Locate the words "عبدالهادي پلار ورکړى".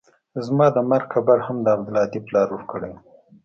1.75-2.89